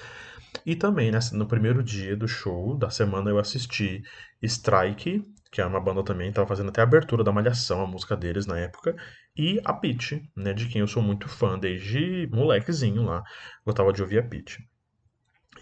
[0.65, 4.03] E também nessa, no primeiro dia do show da semana eu assisti
[4.43, 8.17] Strike, que é uma banda também, estava fazendo até a abertura da Malhação, a música
[8.17, 8.95] deles na época,
[9.37, 13.23] e a Pitch, né, de quem eu sou muito fã desde molequezinho lá,
[13.65, 14.59] gostava de ouvir a Pitch.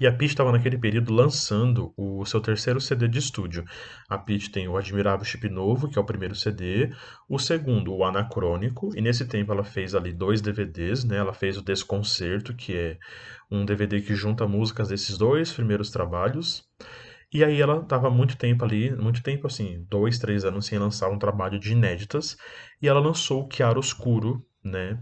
[0.00, 3.64] E a Peach estava naquele período lançando o seu terceiro CD de estúdio.
[4.08, 6.92] A Peach tem o Admirável Chip Novo, que é o primeiro CD,
[7.28, 11.16] o segundo, o Anacrônico, e nesse tempo ela fez ali dois DVDs, né?
[11.16, 12.98] Ela fez o Desconcerto, que é
[13.50, 16.64] um DVD que junta músicas desses dois primeiros trabalhos.
[17.32, 21.10] E aí ela estava muito tempo ali, muito tempo assim, dois, três anos sem lançar
[21.10, 22.36] um trabalho de inéditas,
[22.80, 24.98] e ela lançou o Chiaro Oscuro, né?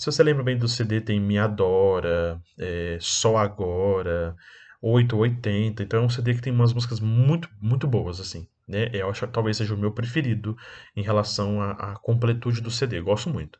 [0.00, 4.34] Se você lembra bem do CD, tem Me Adora, é, Só Agora,
[4.80, 5.82] 880.
[5.82, 8.48] Então é um CD que tem umas músicas muito, muito boas, assim.
[8.66, 8.88] Né?
[8.94, 10.56] Eu acho que talvez seja o meu preferido
[10.96, 12.98] em relação à, à completude do CD.
[13.02, 13.58] gosto muito.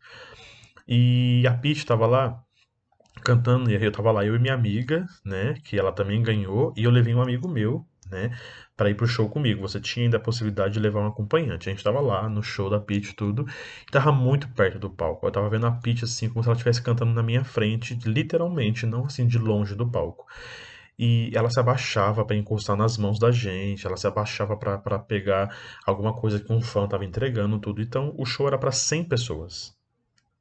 [0.88, 2.42] E a Peach estava lá
[3.22, 5.56] cantando, e eu tava lá, eu e minha amiga, né?
[5.62, 8.30] Que ela também ganhou, e eu levei um amigo meu, né?
[8.80, 9.60] para ir pro show comigo.
[9.60, 11.68] Você tinha ainda a possibilidade de levar um acompanhante.
[11.68, 13.46] A gente tava lá no show da Peach tudo,
[13.86, 15.26] e tava muito perto do palco.
[15.26, 18.86] Eu tava vendo a Peach assim, como se ela estivesse cantando na minha frente, literalmente,
[18.86, 20.26] não assim de longe do palco.
[20.98, 25.54] E ela se abaixava para encostar nas mãos da gente, ela se abaixava para pegar
[25.84, 27.82] alguma coisa que um fã tava entregando, tudo.
[27.82, 29.76] Então o show era para 100 pessoas.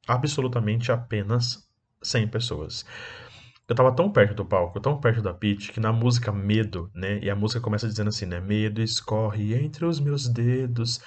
[0.08, 1.68] Absolutamente apenas
[2.02, 2.86] 100 pessoas.
[3.70, 7.20] Eu tava tão perto do palco, tão perto da Peach, que na música Medo, né?
[7.22, 8.40] E a música começa dizendo assim, né?
[8.40, 11.00] Medo escorre entre os meus dedos.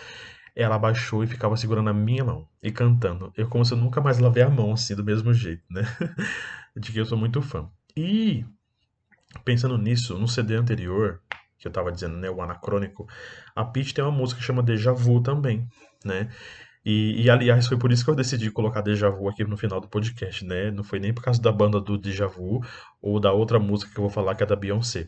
[0.55, 3.33] Ela abaixou e ficava segurando a minha mão e cantando.
[3.35, 5.81] Eu como se eu nunca mais lavei a mão assim, do mesmo jeito, né?
[6.73, 7.69] De que eu sou muito fã.
[7.97, 8.45] E
[9.43, 11.19] pensando nisso, no CD anterior,
[11.59, 12.29] que eu tava dizendo, né?
[12.29, 13.09] O Anacrônico,
[13.53, 15.67] a Peach tem uma música que chama Deja Vu também,
[16.05, 16.29] né?
[16.85, 19.79] E, e, aliás, foi por isso que eu decidi colocar Deja Vu aqui no final
[19.79, 20.69] do podcast, né?
[20.71, 22.61] Não foi nem por causa da banda do Deja Vu
[23.01, 25.07] ou da outra música que eu vou falar, que é da Beyoncé.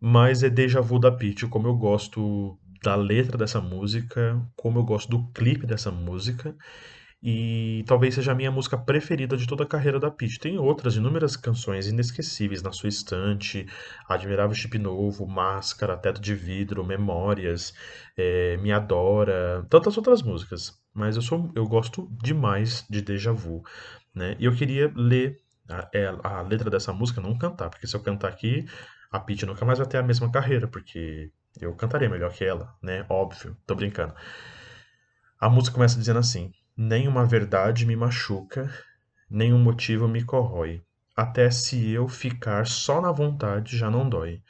[0.00, 4.84] Mas é Deja Vu da Pitty, como eu gosto da letra dessa música, como eu
[4.84, 6.54] gosto do clipe dessa música.
[7.28, 10.38] E talvez seja a minha música preferida de toda a carreira da Peach.
[10.38, 13.66] Tem outras inúmeras canções inesquecíveis na sua estante,
[14.08, 17.74] Admirável Chip Novo, Máscara, Teto de Vidro, Memórias,
[18.16, 20.78] é, Me Adora, tantas outras músicas.
[20.94, 23.64] Mas eu sou, eu gosto demais de Deja Vu,
[24.14, 24.36] né?
[24.38, 28.00] E eu queria ler a, é, a letra dessa música, não cantar, porque se eu
[28.00, 28.66] cantar aqui,
[29.10, 32.72] a Peach nunca mais vai ter a mesma carreira, porque eu cantaria melhor que ela,
[32.80, 33.04] né?
[33.08, 34.14] Óbvio, tô brincando.
[35.40, 38.70] A música começa dizendo assim: Nenhuma verdade me machuca,
[39.30, 40.82] nenhum motivo me corrói.
[41.16, 44.42] Até se eu ficar só na vontade já não dói.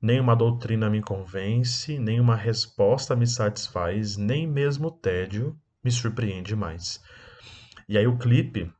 [0.00, 6.98] Nenhuma doutrina me convence, nenhuma resposta me satisfaz, nem mesmo o tédio me surpreende mais.
[7.86, 8.72] E aí o clipe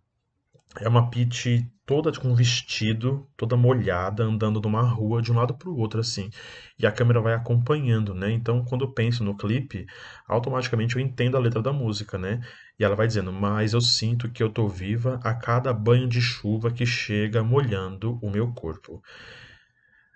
[0.78, 5.68] é uma Peach toda com vestido, toda molhada, andando numa rua de um lado para
[5.68, 6.30] o outro assim.
[6.78, 8.30] E a câmera vai acompanhando, né?
[8.30, 9.86] Então, quando eu penso no clipe,
[10.28, 12.40] automaticamente eu entendo a letra da música, né?
[12.80, 16.20] E ela vai dizendo: "Mas eu sinto que eu tô viva a cada banho de
[16.20, 19.00] chuva que chega molhando o meu corpo."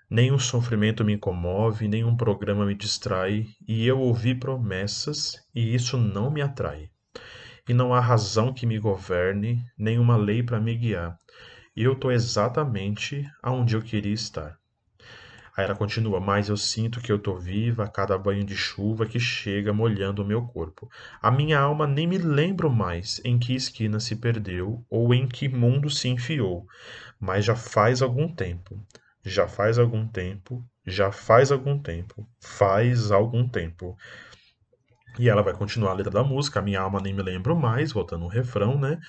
[0.09, 6.29] Nenhum sofrimento me comove, nenhum programa me distrai, e eu ouvi promessas, e isso não
[6.29, 6.89] me atrai
[7.67, 11.17] e não há razão que me governe, nenhuma lei para me guiar.
[11.75, 14.57] E eu estou exatamente aonde eu queria estar.
[15.55, 19.05] Aí ela continua, mas eu sinto que eu estou viva a cada banho de chuva
[19.05, 20.89] que chega molhando o meu corpo.
[21.21, 25.47] A minha alma nem me lembro mais em que esquina se perdeu ou em que
[25.47, 26.67] mundo se enfiou,
[27.17, 28.85] mas já faz algum tempo,
[29.23, 33.95] já faz algum tempo, já faz algum tempo, faz algum tempo.
[35.17, 37.93] E ela vai continuar a letra da música, a minha alma nem me lembro mais,
[37.93, 38.99] voltando no refrão, né?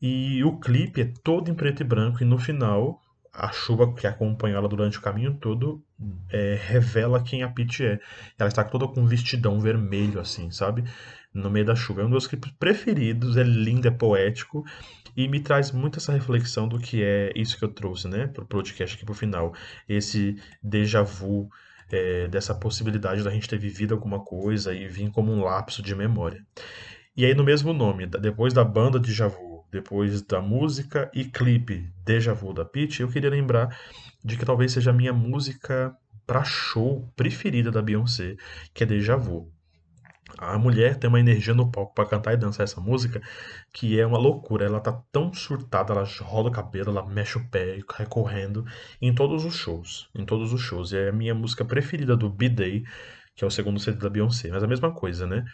[0.00, 3.00] E o clipe é todo em preto e branco, e no final,
[3.32, 5.82] a chuva que acompanha ela durante o caminho todo
[6.30, 7.98] é, revela quem a Peach é.
[8.38, 10.84] Ela está toda com um vestidão vermelho, assim, sabe?
[11.32, 12.02] No meio da chuva.
[12.02, 14.64] É um dos meus clipes preferidos, é lindo, é poético,
[15.16, 18.44] e me traz muito essa reflexão do que é isso que eu trouxe, né, pro
[18.44, 19.54] podcast aqui pro final.
[19.88, 21.48] Esse déjà vu
[21.90, 25.94] é, dessa possibilidade da gente ter vivido alguma coisa e vir como um lapso de
[25.94, 26.44] memória.
[27.16, 31.90] E aí no mesmo nome, depois da banda de Javu, depois da música e clipe
[32.04, 33.76] Deja Vu da Peach, eu queria lembrar
[34.22, 38.36] de que talvez seja a minha música para show preferida da Beyoncé,
[38.74, 39.50] que é Deja Vu.
[40.38, 43.20] A mulher tem uma energia no palco para cantar e dançar essa música
[43.72, 44.64] que é uma loucura.
[44.64, 48.64] Ela tá tão surtada, ela roda o cabelo, ela mexe o pé cai correndo
[49.00, 50.08] em todos os shows.
[50.14, 50.92] Em todos os shows.
[50.92, 52.84] E é a minha música preferida do B-Day,
[53.34, 54.48] que é o segundo CD da Beyoncé.
[54.50, 55.44] Mas a mesma coisa, né?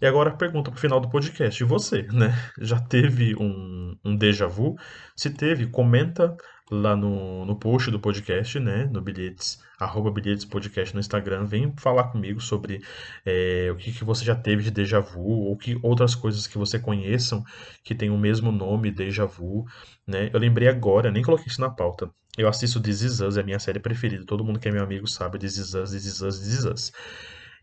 [0.00, 1.62] E agora pergunta pro final do podcast.
[1.62, 2.34] E você, né?
[2.58, 4.76] Já teve um, um déjà vu?
[5.14, 6.36] Se teve, comenta
[6.70, 8.88] lá no, no post do podcast, né?
[8.92, 11.44] No bilhetes, arroba bilhetes podcast no Instagram.
[11.44, 12.82] Vem falar comigo sobre
[13.24, 16.58] é, o que, que você já teve de déjà vu, ou que outras coisas que
[16.58, 17.44] você conheçam
[17.84, 19.64] que tem o mesmo nome, déjà vu,
[20.06, 20.30] né?
[20.32, 22.10] Eu lembrei agora, nem coloquei isso na pauta.
[22.36, 24.24] Eu assisto This Is Us, é a minha série preferida.
[24.26, 26.64] Todo mundo que é meu amigo sabe This Is Us, This Is Us, This Is
[26.66, 26.92] Us.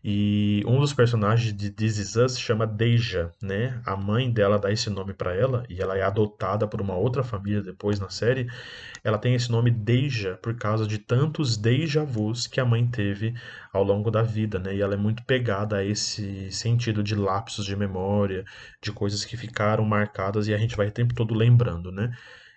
[0.06, 3.80] E um dos personagens de This Is Us chama Deja, né?
[3.86, 7.22] A mãe dela dá esse nome para ela e ela é adotada por uma outra
[7.22, 8.46] família depois na série.
[9.02, 13.32] Ela tem esse nome Deja por causa de tantos déjà vus que a mãe teve
[13.72, 14.74] ao longo da vida, né?
[14.74, 18.44] E ela é muito pegada a esse sentido de lapsos de memória,
[18.82, 22.12] de coisas que ficaram marcadas e a gente vai o tempo todo lembrando, né?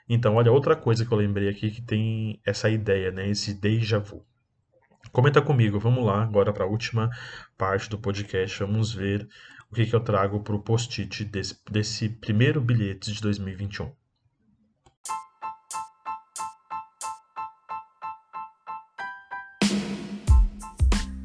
[0.09, 3.29] Então, olha, outra coisa que eu lembrei aqui que tem essa ideia, né?
[3.29, 4.25] Esse déjà vu.
[5.11, 7.09] Comenta comigo, vamos lá agora para a última
[7.57, 8.59] parte do podcast.
[8.59, 9.27] Vamos ver
[9.69, 13.91] o que, que eu trago para o post-it desse, desse primeiro bilhete de 2021.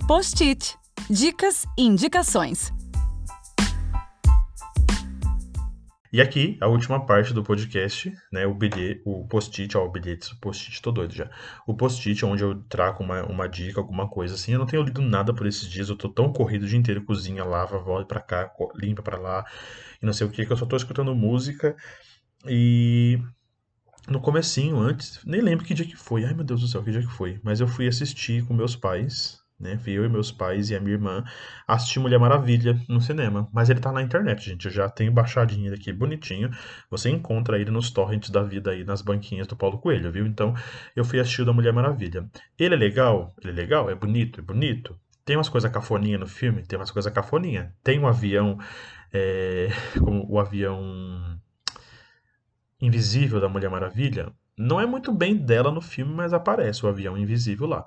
[0.07, 0.77] Post-it.
[1.09, 2.73] Dicas e indicações.
[6.13, 8.55] E aqui, a última parte do podcast, né, o
[9.05, 11.31] o post-it, ó, o bilhete, o post-it, tô doido já.
[11.67, 14.53] O post-it, onde eu trago uma, uma dica, alguma coisa assim.
[14.53, 17.03] Eu não tenho lido nada por esses dias, eu tô tão corrido o dia inteiro,
[17.05, 19.45] cozinha, lava, volta pra cá, limpa pra lá,
[20.03, 21.75] e não sei o que, que eu só tô escutando música.
[22.47, 23.19] E
[24.09, 26.91] no comecinho, antes, nem lembro que dia que foi, ai meu Deus do céu, que
[26.91, 29.79] dia que foi, mas eu fui assistir com meus pais, né?
[29.87, 31.25] Eu e meus pais e a minha irmã
[31.67, 33.49] assistir Mulher Maravilha no cinema.
[33.53, 34.67] Mas ele tá na internet, gente.
[34.67, 36.51] Eu já tenho baixadinho ele aqui bonitinho.
[36.91, 40.27] Você encontra ele nos torrents da vida aí, nas banquinhas do Paulo Coelho, viu?
[40.27, 40.55] Então,
[40.97, 42.29] eu fui assistir o da Mulher Maravilha.
[42.59, 43.35] Ele é legal?
[43.41, 43.89] Ele é legal?
[43.89, 44.41] É bonito?
[44.41, 44.99] É bonito?
[45.25, 46.65] Tem umas coisas cafoninha no filme?
[46.65, 47.73] Tem umas coisas cafoninha.
[47.83, 48.59] Tem um avião,
[49.13, 51.39] é, como o avião
[52.81, 54.33] invisível da Mulher Maravilha.
[54.59, 57.85] Não é muito bem dela no filme, mas aparece o avião invisível lá.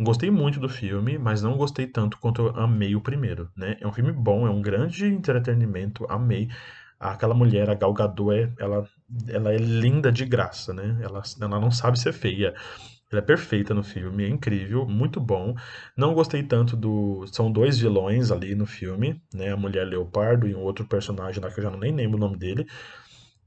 [0.00, 3.76] Gostei muito do filme, mas não gostei tanto quanto eu amei o primeiro, né?
[3.80, 6.48] É um filme bom, é um grande entretenimento, amei.
[6.98, 8.88] aquela mulher, a Gal Gadot, é, ela,
[9.28, 10.98] ela é linda de graça, né?
[11.02, 12.54] Ela, ela não sabe ser feia.
[13.10, 15.54] Ela é perfeita no filme, é incrível, muito bom.
[15.96, 17.26] Não gostei tanto do.
[17.26, 19.52] São dois vilões ali no filme, né?
[19.52, 22.20] A mulher leopardo e um outro personagem lá que eu já não nem lembro o
[22.20, 22.66] nome dele.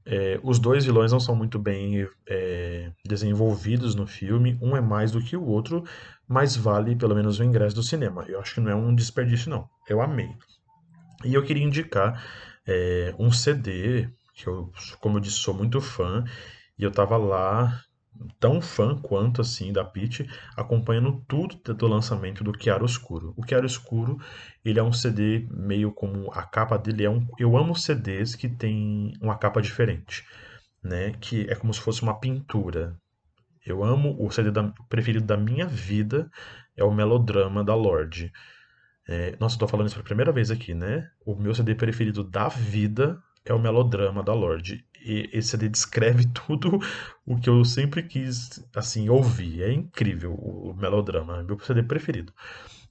[0.06, 4.56] É, os dois vilões não são muito bem é, desenvolvidos no filme.
[4.62, 5.84] Um é mais do que o outro,
[6.28, 8.24] mas vale pelo menos o ingresso do cinema.
[8.28, 9.68] Eu acho que não é um desperdício, não.
[9.88, 10.30] Eu amei.
[11.24, 12.24] E eu queria indicar
[12.66, 16.24] é, um CD, que eu, como eu disse, sou muito fã,
[16.78, 17.82] e eu tava lá
[18.38, 23.34] tão fã quanto assim da Peach, acompanhando tudo do lançamento do Chiaroscuro.
[23.36, 24.18] O Chiaroscuro,
[24.64, 28.48] ele é um CD meio como a capa dele é um, eu amo CDs que
[28.48, 30.24] tem uma capa diferente,
[30.82, 31.12] né?
[31.20, 32.96] Que é como se fosse uma pintura.
[33.64, 36.30] Eu amo o CD da, preferido da minha vida
[36.76, 38.32] é o Melodrama da Lorde.
[39.08, 41.08] É, nossa, eu tô falando isso pela primeira vez aqui, né?
[41.24, 44.84] O meu CD preferido da vida é o Melodrama da Lorde.
[45.06, 46.80] Esse CD descreve tudo
[47.24, 49.62] o que eu sempre quis, assim, ouvir.
[49.62, 52.32] É incrível o Melodrama, é meu CD preferido.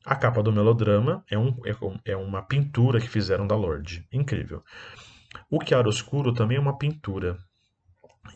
[0.06, 4.08] A capa do Melodrama é, um, é, é uma pintura que fizeram da Lorde.
[4.12, 4.63] Incrível.
[5.49, 7.38] O Chiaroscuro também é uma pintura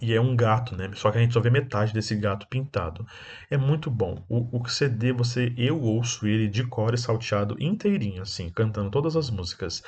[0.01, 0.89] e é um gato, né?
[0.93, 3.05] Só que a gente só vê metade desse gato pintado.
[3.49, 4.23] É muito bom.
[4.29, 9.15] O, o CD, você, eu ouço ele de cor e salteado inteirinho, assim, cantando todas
[9.15, 9.83] as músicas.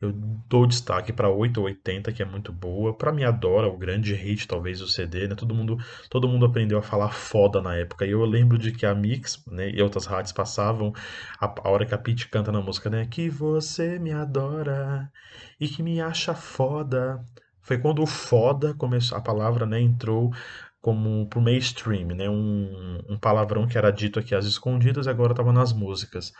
[0.00, 2.96] Eu dou destaque para 880, que é muito boa.
[2.96, 5.34] Para mim, adora o grande hit, talvez, do CD, né?
[5.34, 5.78] Todo mundo,
[6.10, 8.06] todo mundo aprendeu a falar foda na época.
[8.06, 10.92] E eu lembro de que a Mix, né, e outras rádios passavam
[11.40, 13.06] a, a hora que a Pete canta na música, né?
[13.06, 15.10] Que você me adora
[15.58, 17.24] e que me acha foda
[17.66, 20.32] foi quando o foda começou, a palavra né, entrou
[20.80, 22.30] como pro mainstream, né?
[22.30, 26.32] Um, um palavrão que era dito aqui às escondidas agora estava nas músicas.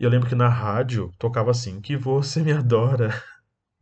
[0.00, 3.10] E eu lembro que na rádio tocava assim, que você me adora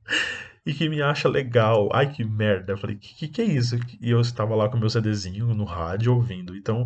[0.66, 1.88] e que me acha legal.
[1.92, 2.73] Ai, que merda.
[2.73, 3.77] Eu falei, que, que, que é isso?
[4.01, 6.57] E eu estava lá com meu CDzinho no rádio ouvindo.
[6.57, 6.85] Então,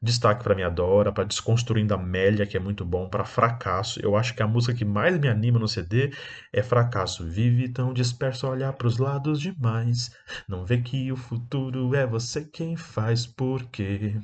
[0.00, 4.00] Destaque para Minha Dora, para Desconstruindo Amélia, que é muito bom, para Fracasso.
[4.00, 6.12] Eu acho que a música que mais me anima no CD
[6.52, 7.28] é Fracasso.
[7.28, 10.14] Vive tão disperso olhar os lados demais.
[10.46, 14.14] Não vê que o futuro é você quem faz, porque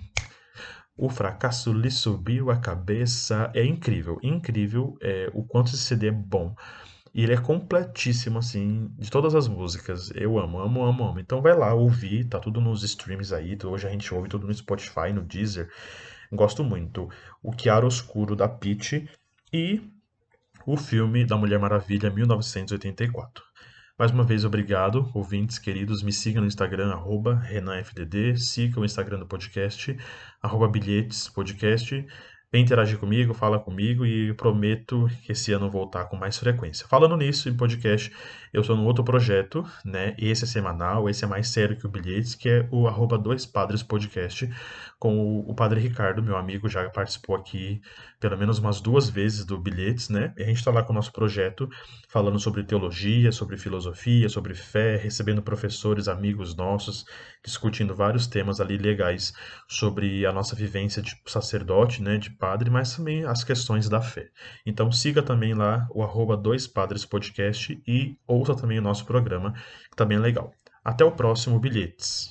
[0.97, 3.51] o fracasso lhe subiu a cabeça.
[3.53, 6.55] É incrível, incrível é, o quanto esse CD é bom.
[7.15, 10.11] E ele é completíssimo, assim, de todas as músicas.
[10.17, 11.21] Eu amo, amo, amo, amo.
[11.21, 13.57] Então vai lá ouvir, tá tudo nos streams aí.
[13.65, 15.71] Hoje a gente ouve tudo no Spotify, no Deezer.
[16.33, 17.09] Gosto muito.
[17.41, 19.09] O Chiaroscuro da Peach
[19.53, 19.81] e
[20.67, 23.45] o filme da Mulher Maravilha 1984.
[23.97, 26.03] Mais uma vez, obrigado, ouvintes queridos.
[26.03, 26.99] Me sigam no Instagram,
[27.45, 28.37] RenanFDD.
[28.37, 29.97] Siga o Instagram do podcast,
[30.43, 32.05] arroba Bilhetes Podcast.
[32.55, 36.87] Vem interagir comigo, fala comigo e prometo que esse ano voltar com mais frequência.
[36.87, 38.13] Falando nisso, em podcast,
[38.55, 40.15] eu estou num outro projeto, né?
[40.17, 43.45] Esse é semanal, esse é mais sério que o Bilhetes, que é o arroba Dois
[43.45, 44.49] Padres Podcast,
[44.97, 47.83] com o, Padre Ricardo, meu amigo, já participou aqui
[48.21, 50.33] pelo menos umas duas vezes do Bilhetes, né?
[50.39, 51.69] E a gente está lá com o nosso projeto,
[52.09, 57.05] falando sobre teologia, sobre filosofia, sobre fé, recebendo professores, amigos nossos,
[57.45, 59.35] discutindo vários temas ali legais
[59.69, 62.17] sobre a nossa vivência de sacerdote, né?
[62.17, 64.31] De padre, mas também as questões da fé.
[64.65, 68.17] Então siga também lá o arroba Dois Padres Podcast e
[68.51, 69.53] ouça também o nosso programa,
[69.91, 70.53] que tá bem legal.
[70.85, 72.31] Até o próximo Bilhetes.